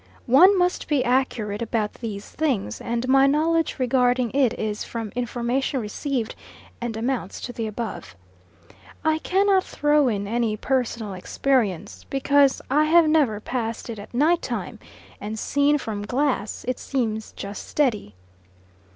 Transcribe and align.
One 0.25 0.57
must 0.57 0.87
be 0.87 1.03
accurate 1.05 1.61
about 1.61 1.93
these 1.93 2.27
things, 2.27 2.81
and 2.81 3.07
my 3.07 3.27
knowledge 3.27 3.75
regarding 3.77 4.31
it 4.31 4.57
is 4.57 4.83
from 4.83 5.11
information 5.15 5.79
received, 5.79 6.33
and 6.81 6.97
amounts 6.97 7.39
to 7.41 7.53
the 7.53 7.67
above. 7.67 8.15
I 9.05 9.19
cannot 9.19 9.63
throw 9.63 10.07
in 10.07 10.27
any 10.27 10.57
personal 10.57 11.13
experience, 11.13 12.05
because 12.09 12.63
I 12.67 12.85
have 12.85 13.07
never 13.07 13.39
passed 13.39 13.91
it 13.91 13.99
at 13.99 14.11
night 14.11 14.41
time, 14.41 14.79
and 15.19 15.37
seen 15.37 15.77
from 15.77 16.01
Glass 16.07 16.65
it 16.67 16.79
seems 16.79 17.31
just 17.33 17.67
steady. 17.67 18.15